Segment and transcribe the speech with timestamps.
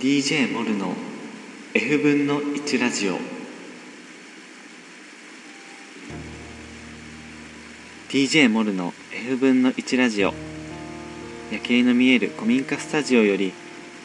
[0.00, 0.94] DJ モルの
[1.74, 3.18] F 分の1ラジオ。
[8.08, 10.32] DJ モルの F 分の1ラジオ。
[11.52, 13.52] 夜景の見える古民家スタジオより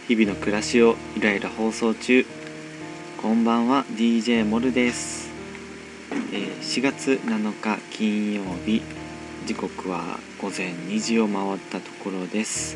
[0.10, 2.26] 日々の暮らしをいらいら放送中。
[3.22, 5.30] こんばんは DJ モルです、
[6.34, 8.82] えー4月7日金曜日。
[9.46, 12.76] 時刻は午前2時を回ったところです、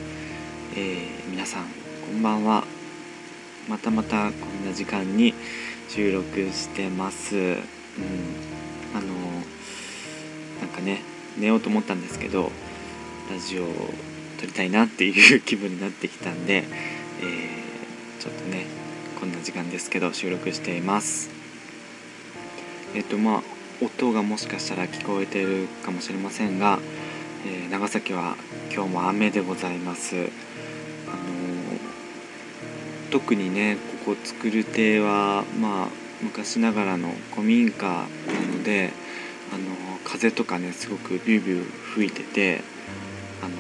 [0.78, 1.66] えー皆さん
[2.10, 2.79] こんばんは。
[3.70, 5.34] またまたこんな時間に
[5.88, 7.36] 収録してます。
[7.36, 7.56] うん。
[8.96, 9.08] あの
[10.60, 11.02] なんかね
[11.38, 12.52] 寝ようと思ったんですけど
[13.32, 13.68] ラジオを
[14.40, 17.60] 撮りたいなっていう気分になってきたんで、えー
[18.20, 18.66] ちょっとね
[19.18, 21.30] こんな時間ですけど収録しています。
[22.94, 23.44] えっ、とまあ
[23.82, 26.80] 音がもしかしたら聞こえてるかもしれませんが、
[27.46, 28.36] えー長崎は
[28.74, 30.49] 今日も雨でございます。
[33.12, 35.88] 特にねここ作る亭はまあ
[36.22, 38.04] 昔ながらの古民家な
[38.58, 38.92] ので
[39.54, 39.64] あの
[40.04, 42.62] 風とかねすごくビュービュー吹いてて
[43.42, 43.56] あの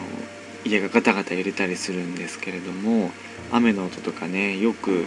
[0.65, 3.11] 家がガタガタ揺れたりするんですけれども
[3.51, 5.05] 雨の音とかねよく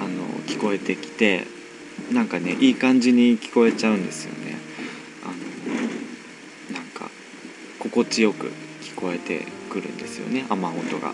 [0.00, 1.46] あの聞こえてきて
[2.12, 4.58] なんかねいい感じに聞こえちゃうんですよね。
[5.24, 5.28] あ
[6.72, 7.10] のなんか
[7.78, 11.12] 心地よく聞こえてくるんですよね雨音が。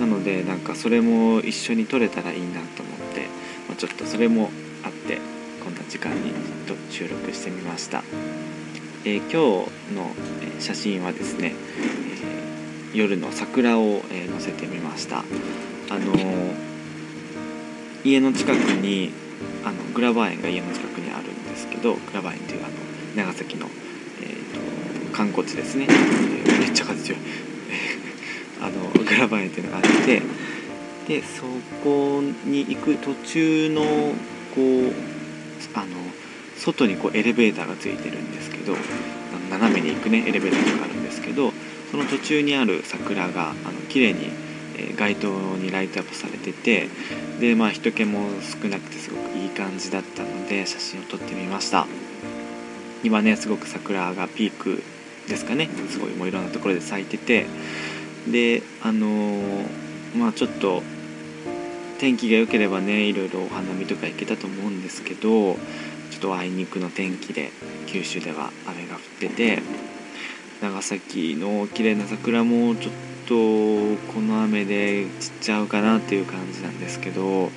[0.00, 3.26] なのでなんかそれも一緒に撮れたらいいなと思って、
[3.68, 4.50] まあ、ちょっとそれも
[4.84, 5.18] あって
[5.64, 6.30] こんな時間に
[6.66, 8.02] ちょっと収録してみました、
[9.04, 10.10] えー今日の
[10.60, 11.54] 写真はですね、
[12.92, 15.18] えー夜の桜を、えー載せてみました。
[15.18, 15.22] あ
[15.98, 16.14] の
[18.04, 19.12] 家の近くに
[19.64, 22.72] あのグラバー園が家の近くにあるんですけどグラバー園っていうあの
[23.16, 23.66] 長崎の、
[24.22, 27.47] えーと観光地ですね、えめっちゃ風強い。
[28.60, 30.22] あのグラバー園っていうのがあって
[31.06, 31.42] でそ
[31.82, 33.82] こに行く途中の
[34.54, 34.92] こう
[35.74, 35.86] あの
[36.56, 38.74] 外にこうエレベーターがついてるんですけど
[39.50, 41.52] 斜めに行くねエレベーターがあるんですけど
[41.90, 44.30] その途中にある桜があの綺麗に、
[44.98, 46.88] 街灯にライトアップされてて
[47.40, 51.86] でまあ人気も少なくてすごくいい感じだったので写真を撮ってみました。
[53.02, 54.82] 今ねすごく桜がピーク
[55.28, 55.68] ですかね。
[55.88, 57.46] すごいもういろんなところで咲いてて
[58.30, 60.82] であのーまあちょっと
[61.98, 65.54] 天気が良ければねいろいろお花見とか行けたと思うんですけど
[66.10, 67.50] ちょっとあいにくの天気で
[67.86, 69.62] 九州では雨が降ってて
[70.62, 72.92] 長崎の綺麗な桜もちょっ
[73.26, 73.34] と
[74.12, 77.48] この雨で散っちゃうかなっていう感じなんですけどあの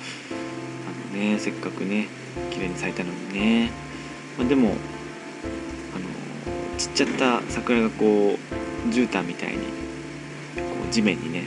[1.18, 2.08] ねせっかくね
[2.50, 3.70] 綺麗に咲いたのにね、
[4.38, 4.76] まあ、でもあの
[6.78, 8.38] 散っちゃった桜がこ
[8.86, 9.81] う絨毯みたいに
[10.92, 11.44] 地面にね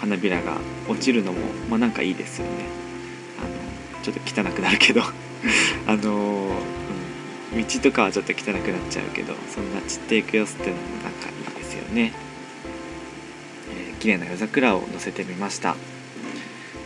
[0.00, 0.56] 花びらが
[0.88, 1.38] 落ちるのも
[1.70, 2.52] まあなんかいいですよね。
[3.38, 5.02] あのちょっと汚くなるけど。
[5.86, 6.50] あの、
[7.54, 12.12] うん、道とかはちょっと汚くなっちゃうけどそんな散っていく様子っていうのもなんかいいですよね、
[13.70, 15.76] えー綺麗な夜桜を載せてみました。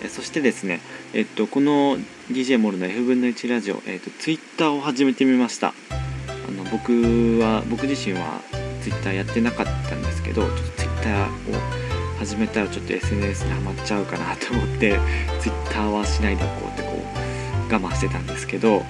[0.09, 0.81] そしてですね
[1.13, 1.99] えっとこの
[2.31, 5.75] DJ モルの F 分の1ラジオ、えっと、ツイッターを始めてみました。
[5.89, 8.41] あの僕は僕自身は
[8.83, 14.99] ツイッターやってなかったんですけどちょっとツイッターを始めたらちょっと SNS にハマっちゃうかなと思って
[15.41, 18.83] ツイッターはしないでおこうってこう我慢してたんですけど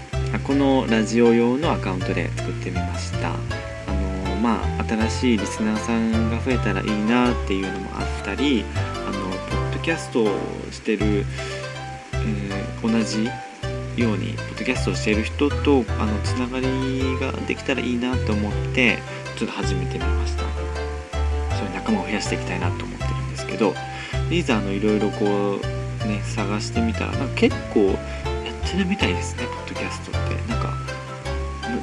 [0.45, 3.31] このラジオ用のアカウントで作ってみました。
[3.31, 8.65] あのまあ新しいリスナーさんが増えたらいいなっていうのもあったり
[9.07, 10.29] あのポッドキャストを
[10.71, 11.25] してる、
[12.13, 13.25] えー同じ
[14.01, 18.99] ようにポッドキャストをしている人とあのつながりができたらいいなと思って
[19.37, 20.68] ちょっと始めてみました。
[21.89, 23.75] 仲間を増やしていきたいなと思ってるんですけど
[24.31, 30.29] いざあのいろいろこうね探してみたらなんか結構やってるみたいですねポッドキャストって。
[30.53, 30.75] なんか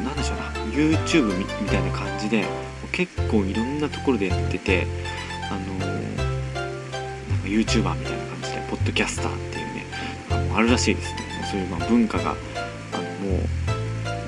[0.04, 2.46] なんでしょうな YouTube みたいな感じで
[2.92, 4.88] 結構いろんなところでやってて
[5.50, 9.86] あのーなんか YouTuber みたいな感じでポッドキャスターっていうね
[10.30, 11.20] あのあるらしいですね。
[11.52, 12.36] そういうま文化が
[12.94, 13.42] あのもう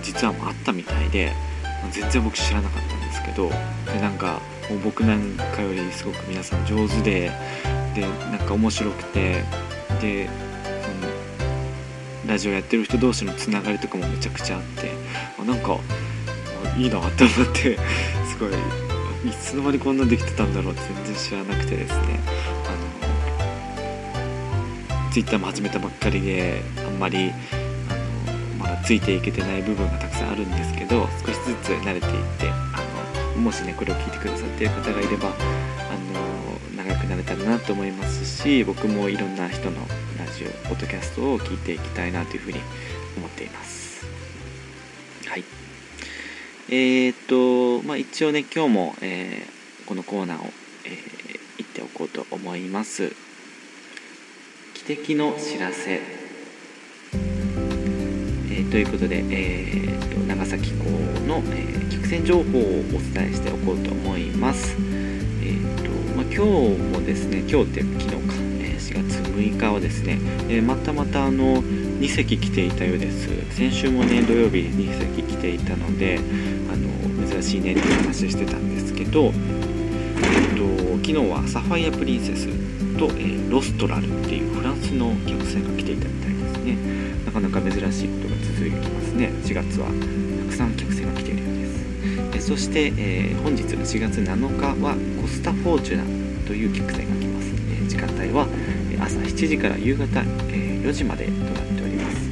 [0.01, 1.33] 実はもうあったみたいで
[1.91, 3.49] 全然僕知らなかったんですけど
[3.91, 7.31] でなんかもう僕なんかよりすごく皆さん上手で
[7.95, 9.43] でなんか面白くて
[10.01, 11.11] でその
[12.27, 14.91] ラジオやってる人同士のつながりとかもめちゃくちゃあって
[15.39, 15.79] あなんか
[16.75, 17.77] あいいなって思って
[18.27, 18.49] すごい
[19.27, 22.19] いつの間にこんなできてたんだろうって全然知らなくてですね。
[22.65, 22.71] あ
[25.03, 27.31] の Twitter も始めたばっかりであんまり
[27.89, 32.86] あのまだついていけてない部分がたくさんあるんですけど少しずつ慣れていってあ
[33.37, 35.31] もしねこれを聞いてくださっている方がいればあ
[36.73, 39.77] の長くなれたらなと思いますし僕もいろんな人の
[40.17, 42.59] ラジオポッドキャストを聞いていきたいなというふうに
[43.15, 44.05] 思っています。
[45.27, 45.43] はい。
[46.69, 50.45] えー、っとまあ一応ね今日も、えー、このコーナーを、
[50.85, 53.15] えー、言っておこうと思います。
[54.73, 60.89] 汽笛の知らせ、えー、ということで、えーと、崎港
[61.27, 62.53] の、えー、客船情報をお
[63.13, 64.75] 伝えしておこうと思います。
[65.41, 68.15] えーとまあ、今日もですね今日って昨日か、
[68.61, 73.27] え4月6日はですね、えー、またまたあの2隻来ていたようです。
[73.51, 76.19] 先週もね土曜日に2隻来ていたので
[76.71, 82.47] あの珍しいねっていう話してたんですけど、えーと、昨日はサファイアプリンセス
[82.97, 86.77] と、えー、ロストラルっていうフランスの客船が来ていたみたいですね。
[87.25, 89.31] なかなか珍しいことが続いてきますね。
[89.43, 90.36] 4月は。
[90.47, 92.47] くさん客船が来ているようです。
[92.47, 96.03] そして、えー、本日4月7日はコスタフォーチュナ
[96.47, 98.47] という客船が来ます、えー、時間帯は
[99.03, 102.29] 朝7時から夕方、えー、4時までとなっております。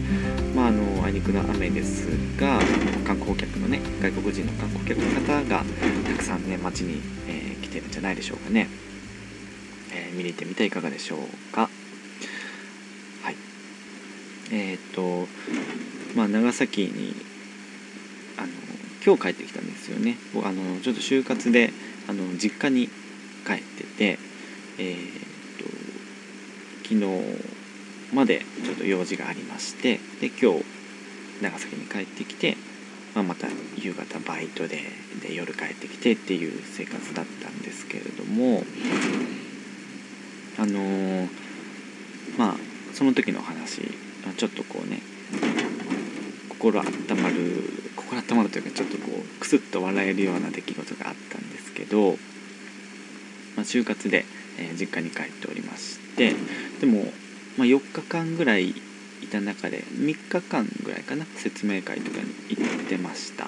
[0.55, 2.07] まああのあいにくの雨です
[2.39, 2.59] が
[3.05, 5.65] 観光客のね外国人の観光客の方が
[6.07, 8.69] たくさんね街に、え来てるんじゃないでしょうかね、
[9.93, 11.69] え見に行ってみてはいかがでしょうか。
[13.23, 13.35] はい。
[14.53, 15.27] えっ、と
[16.15, 17.34] まあ長崎に
[19.05, 20.17] 今日帰ってきたんですよね。
[20.43, 21.71] あのちょっと就活で
[22.07, 22.87] あの実家に
[23.45, 24.19] 帰ってて
[24.79, 25.11] えー、っ
[25.59, 25.65] と
[26.83, 30.65] 昨日までちょっと用事がありましてで今日
[31.41, 32.57] 長崎に帰ってきて、
[33.13, 33.47] まあ、また
[33.77, 34.81] 夕方バイトで
[35.21, 38.63] で夜帰ってきてっていう生活だったんですけれども
[40.57, 41.29] あのー、
[42.37, 42.55] まあ
[42.93, 43.81] その時の話
[44.37, 45.01] ちょっとこうね
[46.49, 46.85] 心温
[47.21, 52.17] まる心温まるというかちょっとこうクスッと笑えるような出来事があったんですけど、ま
[53.57, 54.25] あ、就活で、
[54.59, 56.33] えー、実家に帰っておりまして
[56.79, 57.05] でも、
[57.57, 63.47] まあ、4日間ぐらいいた中で3日間ぐらいかな説明会とかに行ってました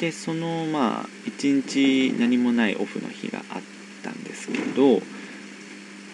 [0.00, 3.62] でそのまあ1日何もないオフの日があっ
[4.02, 5.02] たんですけど、ま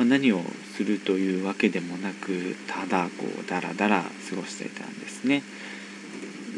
[0.00, 0.40] あ、何を
[0.76, 5.42] するというわけでもなくただこうダラダラ過ごしていたんですね。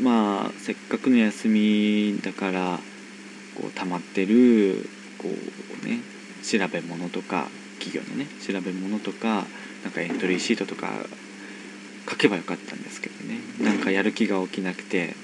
[0.01, 2.79] まあせっかくの休みだから
[3.61, 6.01] こう溜まってるこうね
[6.43, 7.49] 調べ物とか
[7.79, 9.45] 企業のね調べ物とか
[9.83, 10.89] なんかエントリーシートとか
[12.09, 15.15] 書けばよかったんですけどねなんかやる気が起きなくて、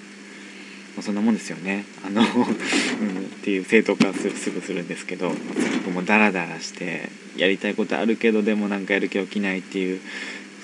[0.97, 2.31] まあ、そんなもんですよねあの、 うん、っ
[3.43, 5.35] ていう正当化すすぐするんですけど
[5.85, 10.01] 僕もダラダラしてやりたいことあるけどでもなんかやる気起きないっていう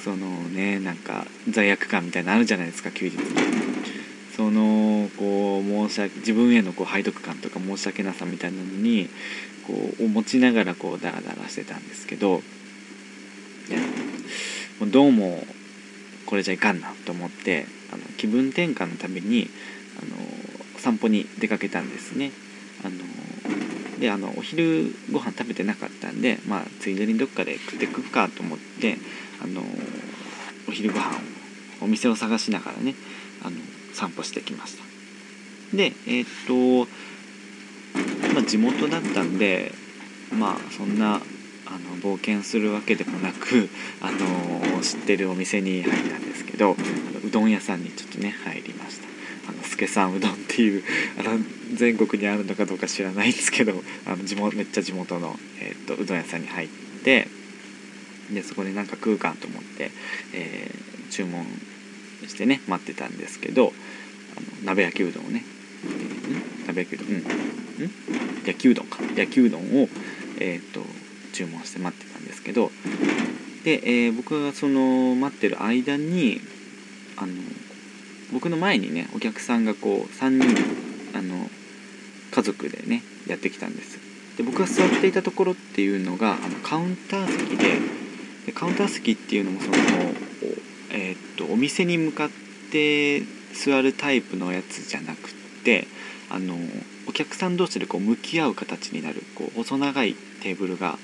[0.05, 3.70] そのねなんか罪悪感みたいなのあるじゃないですか休日に。
[5.91, 9.09] し訳自分へのこう背徳感とか申し訳なさみたいなのに
[9.67, 12.43] こうを持ちながらこうダラダラしてたんですけど
[14.81, 15.45] もうどうも
[16.27, 19.49] これじゃいかんなと思ってあの気分転換のために
[19.99, 22.31] あの散歩に出かけたんですね。
[22.83, 22.97] あの
[24.01, 28.97] であのお昼ご飯食べてなかったんで、まあ、ついでにどっかで食ってくかと思って
[29.45, 29.61] あの
[30.67, 31.19] お昼ご飯
[31.83, 32.95] をお店を探しながらね
[33.43, 33.57] あの
[33.93, 34.90] 散歩してきました
[35.75, 36.91] でえー、っと
[38.35, 39.73] まあ地元だったんで
[40.33, 41.21] まあそんな
[41.67, 43.69] あの冒険するわけでもなく、
[44.03, 46.77] あの知ってるお店に入ったんですけど
[47.25, 49.09] うどん屋さんにちょっとね入りました。
[49.49, 50.83] あの助さんうどんっていう
[51.19, 51.39] あの
[51.75, 56.69] 全国にあるのかどうか知らないんですけどあの地元めっちゃ地元の、えー、っとうどん屋さんに入っ
[57.03, 57.29] て
[58.33, 59.91] でそこでなんか食うかと思って、
[60.35, 61.45] えー、注文
[62.29, 63.73] してね待ってたんですけど
[64.37, 65.45] あの鍋焼きうどんをね、
[66.73, 67.17] 鍋焼きうどん。
[67.17, 67.91] うん？
[68.47, 68.99] 焼きうどんか。
[69.17, 69.89] 焼きうどんを、
[70.39, 70.81] えーと、
[71.33, 72.71] 注文して待ってたんですけど。
[73.65, 76.41] で、えー、僕がその待ってる間に
[77.17, 77.33] あの
[78.33, 81.51] 僕の前にねお客さんがこう3人あの
[82.31, 83.99] 家族でねやってきたんです。
[84.39, 87.79] で僕が座っていたところっていうのがあのカウンター席で
[88.47, 89.77] でカウンター席っていうのもその
[90.93, 92.29] えー、っとお店に向かっ
[92.73, 93.21] て
[93.53, 95.35] 座るタイプのやつじゃなく
[95.65, 95.87] て
[96.31, 96.55] あの
[97.09, 100.99] お客さん同士でこう向き合う形になるこう細長いテーブルが、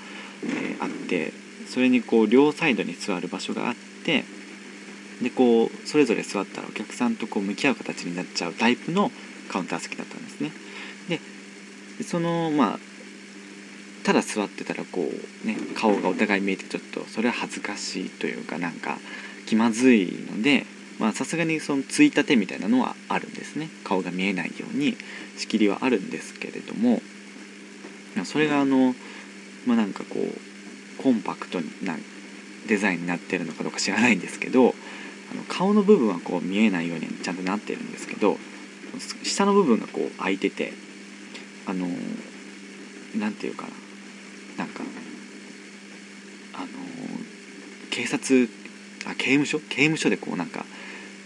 [0.44, 1.32] えー、あって
[1.68, 4.24] それにこう両サイドに座る場所があって
[5.22, 9.10] でこうそれぞれ座ったらお客さんとこう向き合う形になっちゃうタイプの
[9.50, 10.52] カウンター席だったんですね。
[11.08, 11.20] で
[12.04, 12.78] そのまあ
[14.04, 18.98] ただ座ってたらこうね顔がお互い見えてちょっとそれは恥ずかしいというかなんか
[19.46, 20.66] 気まずいので
[20.98, 23.68] まあさすがにそのついたてみたいなのはあるんですね。
[23.84, 24.96] 顔が見えないように
[25.36, 27.02] 仕切りはあるんですけれども。
[28.24, 28.94] それがあの
[29.66, 31.98] まあなんかこうコンパクトな
[32.66, 34.74] デザインになってるのかどうか知らないんですけど
[35.30, 38.38] あの顔の部分はこう見えないようにちゃんとなってるんですけど
[39.22, 40.72] 下の部分がこう開いてて
[41.66, 41.86] あの
[43.18, 43.66] 何て言うか
[44.56, 44.64] な。
[44.64, 44.82] なんか
[46.54, 46.66] あの
[47.90, 48.48] 警察
[49.04, 49.60] あ刑務所？
[49.60, 50.64] 刑務所でこうなんか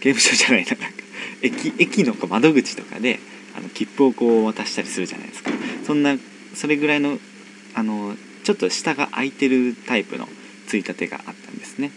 [0.01, 1.03] 刑務所じゃないななんか
[1.43, 3.21] 駅駅の窓口とかで
[3.57, 5.51] あの切符をこう渡したりするじゃないですか。
[5.85, 6.17] そんな
[6.55, 7.19] それぐらいの
[7.75, 8.15] あの
[8.45, 10.29] ちょっと下が空いてるタイプの
[10.67, 11.91] ついたてがあったんですね。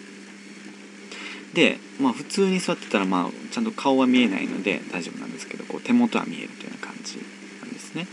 [1.53, 7.17] でまあ普通に座ってたらまあちゃんと顔は見えないので大丈夫なんですけどこう手元は見えるというような感じ
[7.61, 8.07] なんですね。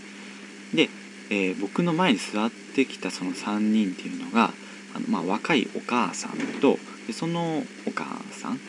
[0.74, 0.88] で、
[1.30, 4.52] えー、僕の前に座ってきたその3人っていうのが
[4.94, 8.60] あの、まあ、若いお母さんとでそのお母さん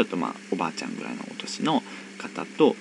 [0.00, 1.82] ちょっとまあおばあちゃんぐらいのお年の
[2.16, 2.74] 方と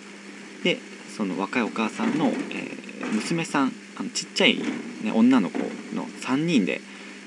[0.63, 0.77] で
[1.17, 4.57] その若いお母さんの、えー、娘さんあのちっちゃい、
[5.03, 5.59] ね、女の子
[5.93, 6.79] の3人で、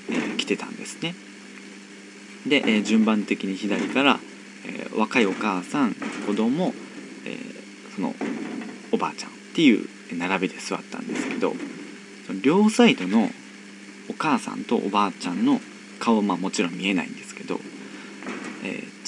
[0.09, 1.13] えー、来てたんですね。
[2.47, 4.19] で、えー、順番的に左から、
[4.65, 6.73] えー、若いお母さん子供、
[7.27, 8.15] えー、その
[8.91, 11.53] おばあちゃんっていう並びで座ったんですけど
[12.41, 13.29] 両サイドの
[14.09, 15.61] お母さんとおばあちゃんの
[15.99, 17.32] 顔はまあもちろん見えないんです、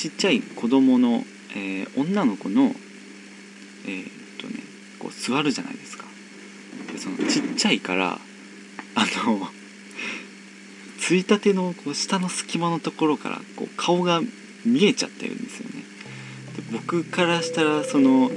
[0.05, 1.23] ちっちゃい子供の、
[1.55, 4.07] えー、女の子のえー、っ
[4.39, 4.59] とね
[4.99, 6.05] こう座るじゃないですか。
[6.93, 8.19] でそのちっちゃいから
[8.93, 9.47] あの
[10.99, 14.21] ついたてのこう下の隙間のところからこう顔が
[14.63, 15.83] 見えちゃってるんですよね。
[16.55, 18.31] で僕からしたらそのお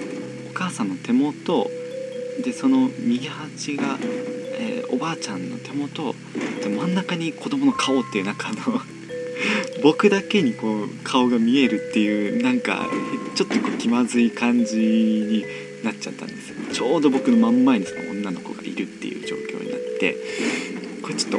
[0.54, 1.70] 母さんの手元
[2.42, 3.98] でその右端が、
[4.58, 6.14] えー、おばあちゃんの手元
[6.62, 8.80] で真ん中に子供の顔っていう中の
[9.82, 12.86] 僕だけにこう顔が見えるっていうなんか
[13.34, 15.44] ちょっとこう気まずい感じに
[15.84, 16.56] なっちゃったんですよ。
[16.72, 20.16] ちょうど僕の真ん前にその女の子がいるっていう状況になって
[21.02, 21.38] これちょっと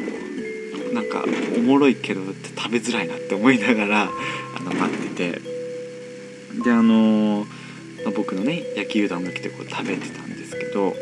[0.93, 1.23] なんか
[1.57, 2.21] おもろいけど
[2.57, 5.59] 食べづらいなって思いながらあの待ってて。
[6.63, 7.45] であの、
[8.03, 10.93] ま、僕のね焼きうどんが来てこう食べてたんですけど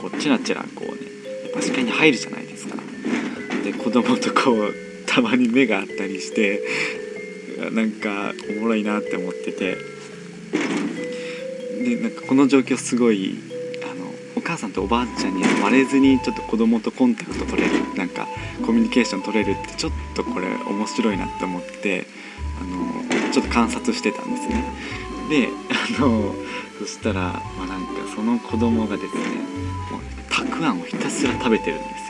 [0.00, 0.88] こうチラチラこうね
[1.44, 2.76] やっぱ視界に入るじゃないですか。
[3.64, 4.85] で子供とこう
[5.16, 6.60] たまに目があったりして
[7.72, 9.76] なんかおもろいなって思ってて。
[11.82, 13.36] でなんかこの状況すごい
[13.84, 18.26] あのお母さんとおばあちゃんに割れずにちょっと子供とコンタクト取れるなんか
[18.64, 22.06] コミュニケーション取れるってちょっとこれ面白いなって思って
[22.60, 24.64] あのちょっと観察してたんですね。
[25.30, 25.48] で
[25.98, 26.34] あの
[26.80, 29.20] そしたら、まあ、なんかその子供がですね
[29.92, 32.05] もうたくあんをひたすら食べてるんです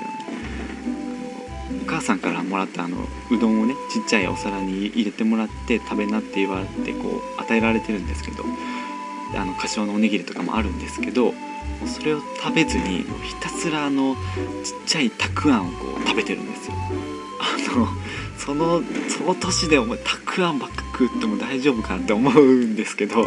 [1.87, 2.99] 母さんからもらったあの
[3.31, 8.45] うどんをねちっちゃいお皿に入れてもらって食べなって言われてこう与えられてるんですけど
[9.35, 11.35] あの柏のおにぎりとかもあるんですけど
[11.87, 14.21] それを食べずにひたすらあのちっ
[14.87, 16.75] ちゃいたくあんをこう食べてるんですよ。
[17.41, 17.89] あの
[18.39, 23.27] そのその年でお前たくあんばっか食っても大丈夫かなって思うんですけど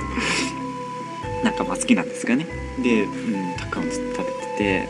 [1.43, 2.47] なんかまあ好きなんですかね。
[2.81, 4.89] で、うん、たくあんをずっと食べてて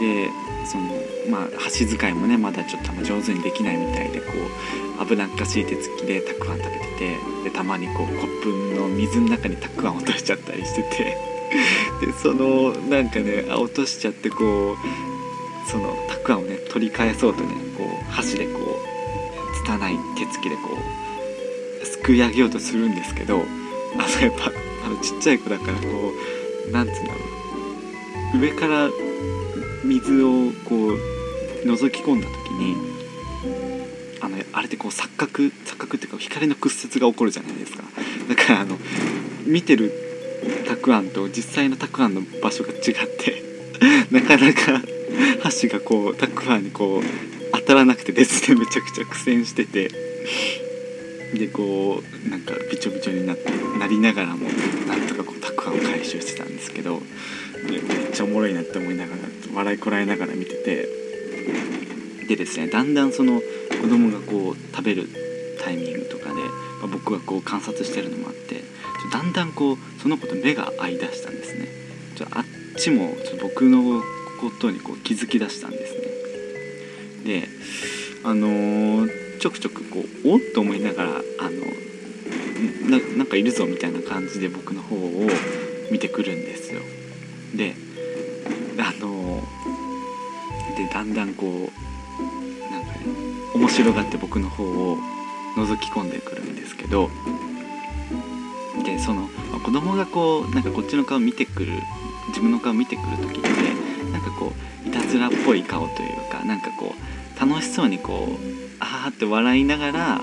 [0.00, 0.30] で
[0.66, 0.90] その
[1.30, 4.32] まあ箸使いもねまだちょっと上手にできないみたいでこ
[5.00, 11.16] う危なっかしい手つきでたくあん食べててでたまにこうコップの水の中にたくあん落としちゃったりしてて
[12.04, 20.78] でそのなんかね落としちゃってこうそのたくあんをね取り返そうとねこう箸でこう拙い手つきでこ
[21.82, 23.44] うすくい上げようとするんですけど
[23.98, 24.52] あのやっぱ
[24.86, 26.12] あのちっちゃい子だからこ
[26.68, 27.36] うなんつうんだろう。
[28.38, 28.90] 上から
[29.84, 31.15] 水をこう
[31.66, 32.76] 覗き込んだ時に
[34.20, 37.84] あのあれってこう錯覚錯覚っていうか光の屈折が起こるじゃないですか。
[38.28, 38.78] だからあの
[39.46, 39.92] 見てる
[40.66, 42.78] たくあんと実際のたくあんの場所が違っ
[43.18, 43.42] て
[44.10, 44.82] なかなか
[45.42, 47.06] 箸がこうたくあんにこう
[47.52, 49.90] 当たらなくてですねめちゃくちゃ苦戦してて
[51.34, 54.48] でこうなんかびちょびちょになってなりながらも
[54.86, 57.02] なんとかこうたくあんを回収してたんですけど
[57.68, 57.80] めっ
[58.12, 59.22] ちゃおもろいなって思いながら
[59.54, 60.88] 笑いこらえながら見てて
[62.28, 63.40] でですねだんだんその
[63.82, 65.08] 子供がこう食べる
[65.62, 68.62] タイミングとかで、まあ、僕がこう観察してるのもあって
[69.12, 71.68] だんだんこうその子と目が合いだしたんですね。
[72.16, 72.44] ちょあっ
[72.76, 74.02] ちもちょ僕の
[74.40, 75.94] ことにこう気づきだしたんです
[77.24, 77.42] ね。
[77.42, 77.48] で
[78.24, 81.66] あのー、ちょくちょくこうおっと思いながらあの
[83.16, 85.28] なんかいるぞみたいな感じで僕の方を
[85.90, 86.80] 見てくるんですよ。
[87.54, 87.74] で
[88.78, 91.95] あのー、でだんだんこう
[93.66, 94.96] 面白がって僕の方を
[95.56, 97.10] 覗き込んでくるんですけど
[98.84, 101.72] でその、まあ、子供がこうなんかこっちの顔見てくる
[102.28, 103.50] 自分の顔見てくる時って
[104.12, 104.52] なんかこ
[104.84, 108.36] ういたずらっぽい顔というかなんかこう楽しそうにこう
[108.78, 110.20] あーって笑いながら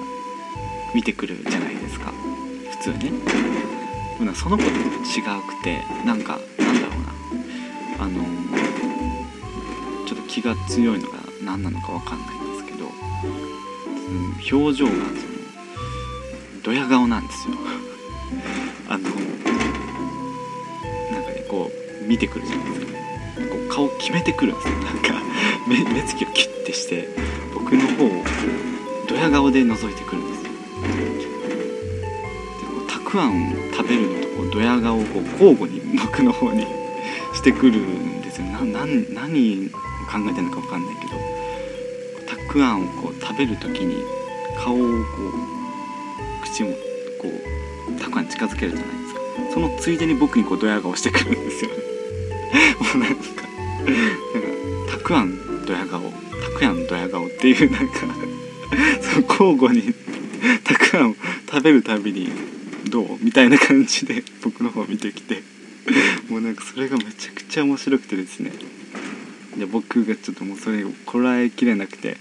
[0.96, 2.14] 見てくるじゃないですか。
[2.72, 3.12] 普通ね。
[4.20, 8.06] でもその子と違くてなんかなんだろうな。
[8.06, 8.24] あの
[10.08, 12.43] ちょっと気が強いのが何なのか分かんない、
[13.24, 15.04] うん、表情がその
[16.64, 17.56] ドヤ顔なんですよ。
[18.88, 19.14] あのなん
[21.24, 21.70] かねこ
[22.02, 22.88] う見てくるじゃないですか。
[23.50, 24.76] こう顔決めてくるんですよ。
[24.80, 25.22] なんか
[25.68, 27.10] 目目つきをキュッてして
[27.54, 28.24] 僕の方を
[29.08, 30.50] ドヤ顔で覗いてくるんですよ。
[32.60, 36.66] でこうたくあんを食べるのとこうドヤ顔をこう交互に僕の方に
[37.34, 38.46] してくるんですよ。
[38.46, 39.70] な何何を
[40.10, 40.96] 考えてるのか分かんない
[42.48, 44.04] けどたくあんをこう食べる時に
[44.58, 46.70] 顔をこう口も
[47.20, 47.30] こ
[47.90, 49.20] うたくあんに近づけるじゃないですか。
[49.54, 51.78] そのついでに僕にこうドヤ顔してくるんですよね。
[52.80, 53.96] もうなんかな
[54.88, 58.00] んかたくあんドヤ顔たくあんドヤ顔っていうなんか
[59.02, 59.94] その交互に
[60.64, 61.16] たくあんを
[61.50, 62.30] 食べるたびに
[62.90, 65.54] どうみたいな感じで僕の方見てきて。
[66.30, 68.52] もうなんかそれがめちゃくちゃ面白くてですね。
[69.64, 72.18] で僕がちょっともうそれをこらえきれなくて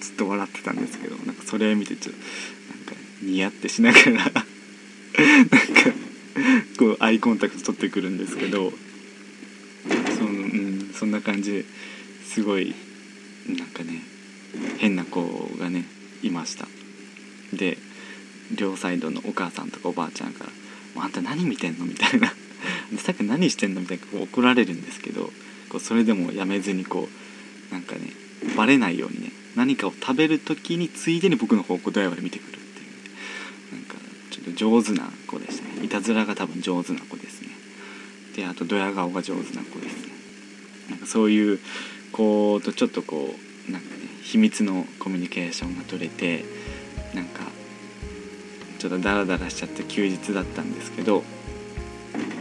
[0.00, 4.42] ずっと笑ってたんですけどなんかそれ見てちょっとなんかニヤってしながら なんか
[6.78, 8.72] こうアイコンタクト取ってくるんですけど
[10.16, 11.64] その、うん、そんな感じで
[12.24, 12.72] すごい
[13.48, 14.00] なんかね
[14.78, 15.84] 変な子がね
[16.22, 16.68] いました
[17.52, 17.76] で
[18.54, 20.50] 両サイドのお母さんとかおばあちゃんから
[21.02, 22.32] 「あんた何見てんの?」みたいな
[23.02, 25.32] 「さっき何してんの?」みたいな怒られるんですけど
[25.68, 27.08] こうそれでもやめずにこ
[27.70, 28.00] うなんかね
[28.56, 32.62] バレないようにね何かを食べる時についでに僕の方向ドヤで見てくるってい
[33.72, 33.96] うなんか
[34.30, 35.84] ちょっと上手な子でしたね。
[35.84, 37.48] いたずらが多分上手な子ですね。
[38.36, 40.12] であとドヤ顔が上手な子ですね。
[40.90, 41.58] なんかそういう
[42.12, 43.34] 子とちょっとこ
[43.68, 46.44] うなんかね秘密のコミュニケーションが取れて
[47.14, 47.42] なんか
[48.78, 51.24] ちょっとダラダラしちゃって休日だったんですけど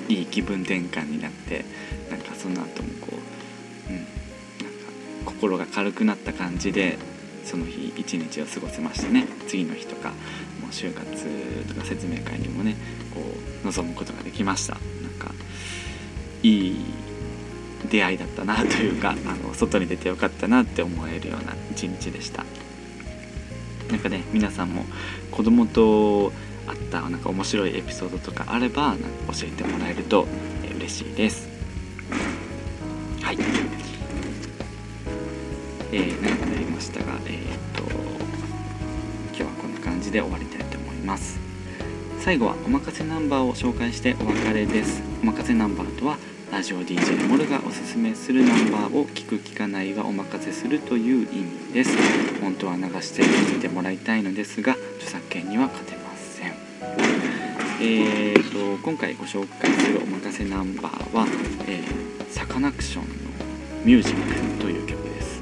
[0.09, 1.65] いい気分転換になって
[2.09, 3.07] なんかその後もこ
[3.89, 4.11] う、うん、なんか
[5.25, 6.97] 心が軽くなった感じで
[7.43, 10.09] その日一日を過ごせましたね次の日とか
[10.61, 12.75] もう就活とか説明会にもね
[13.13, 13.21] こ
[13.63, 14.73] う臨むことができました。
[14.73, 15.33] なんか
[16.43, 16.75] いい
[17.89, 22.45] 出会いだったなというか あの外に出てよかったなって思えるような一日でした。
[23.89, 24.85] なんかね皆さんも
[25.31, 26.33] 子供と
[26.67, 30.27] あったなんか面白いエピソードとかあればなんか教えてもらえると、
[30.63, 31.49] えー嬉しいです。
[33.21, 33.37] はい。
[35.91, 37.83] えー、長くなりましたがえーっと
[39.29, 41.39] 今日はこんな感じで終わりたいと思います。
[42.19, 45.01] 最後はおまかせナンバーを紹介してお別れです。
[45.21, 46.17] おまかせナンバーとは
[46.51, 51.97] ラジオ DJ モルがおすすめするナンバーを聞く聞かないはお任せするという意味です。
[52.39, 55.96] 本当は流して聞いてもらいたいのですが著作権には勝て
[57.79, 61.27] えーと今回ご紹介するおまかせナンバーは、
[61.67, 63.09] えーサカナクションの
[63.85, 65.41] 「ミュージック」という曲です。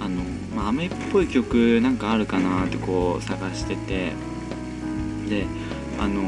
[0.00, 0.22] あの、
[0.54, 4.12] まあ、雨っぽい曲なんかあるかなってこう探してて
[5.28, 5.46] で
[5.98, 6.22] あの、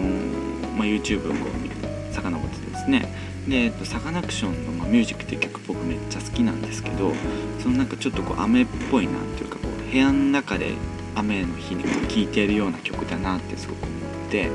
[0.76, 3.12] まあ、YouTube をこう遡ってですね。
[3.48, 7.12] で、えっと、サカナクションの、まあ、ミュージックっていう曲僕めっちゃ好きなんですけど
[7.58, 10.72] そのなんかちょっとこう雨っぽいなっていうかこう部屋の中で
[11.14, 13.90] 雨の日に聴いてるような曲だなってすごく思
[14.28, 14.50] って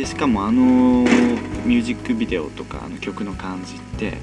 [0.00, 4.16] でしかもあのミュージックビデオとかあの曲の感じって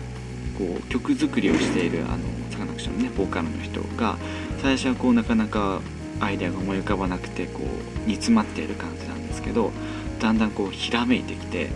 [0.57, 4.17] こう曲作りをしているあのサカナクションのねボーカルの人が
[4.59, 5.81] 最初はこうなかなか
[6.19, 9.71] アイデアが思い浮かばなくてこう煮詰まっている感じなんですけど
[10.19, 11.69] だんだんこうひらめいてきて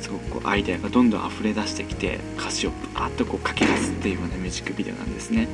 [0.00, 5.48] すごくこうアイデアがどんどん溢れ出してきて歌詞をバーッとこう書き出すっていうようなミュージックビデオなんですね。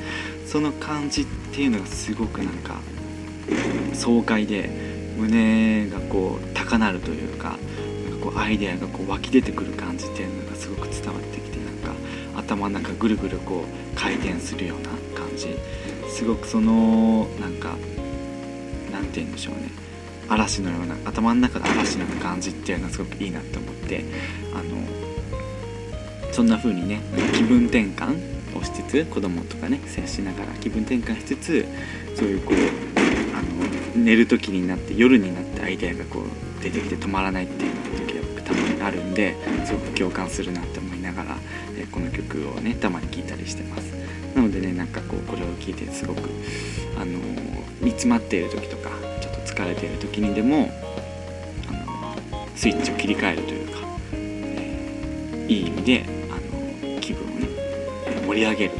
[0.44, 2.82] その感じっていうのがすごくなんか
[3.94, 4.68] 爽快で
[5.16, 7.56] 胸がこう高鳴るというか
[8.24, 11.92] こうアイデアがこう湧き出てくる感じっていうのがすごく伝わってきてなんか
[12.40, 15.54] 頭の中ぐるぐるこう回転するような感じ。
[16.08, 17.76] すごくそのなんか
[18.90, 19.68] なんて言うんでしょうね。
[20.26, 24.02] 嵐のような頭の中で嵐のような感じっていうのはすごくいいなって思って
[24.54, 27.02] あのそんな風にね
[27.34, 31.66] 気分転換をしつつ子供とかね接しながら気分転換しつつ
[32.16, 32.56] そういうこう
[33.36, 33.42] あ
[33.96, 37.73] の寝る時になって夜になってアイデアがこう出てきて止まらないっていう
[39.14, 41.36] ですごく共感するなって思いながら、
[41.78, 43.94] えこの曲をねたまに聴いたりしてます。
[44.34, 46.28] なのでねなんかこうこれを聴いてすごく
[46.96, 47.18] あの
[47.80, 50.70] 煮詰まっている時とかちょっと疲れている時にでも
[51.68, 51.72] あ
[52.32, 53.78] のスイッチを切り替えるというか、
[54.12, 54.74] えー
[55.48, 57.48] いい意味であの気分をね
[58.26, 58.72] 盛り上げる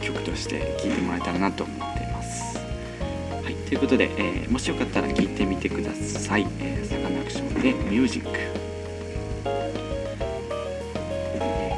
[0.00, 2.58] 曲として聴いてもらえたらなと思っています。
[2.58, 8.61] はいということで、えー、もしよかったら聞いてみてください、えー、サカナクションでミュージック。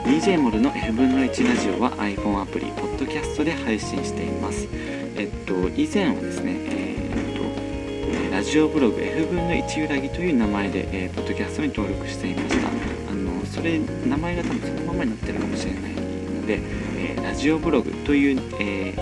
[0.05, 4.69] DJ モルの F 分の1ラジオは iPhone アプリ、ポッドキャストで配信しています。
[5.17, 12.69] えっと、以前はですね、えー、っと、ラジオブログ F 分の1揺らぎという名前で、えー、ポッドキャストに登録していました。
[12.69, 16.61] あの、それ、名前が多分そのままになってるかもしれないので、
[16.99, 18.95] えー、ラジオブログという、え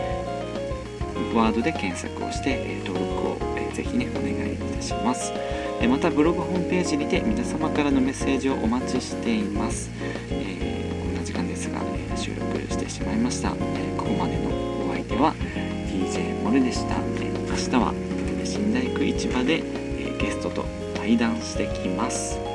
[1.35, 5.33] ワードで検索をして、え登録を、えぜひね、お願いいたします。
[5.81, 9.91] えまた、ブログホームページにて皆様からのメッセージをお待ちしています。
[12.92, 15.35] しまいました、えー、ここまでのお相手は
[15.88, 17.94] DJ モルでした、えー、明日は
[18.44, 22.52] 新大工市場で、えゲストと対談してきます。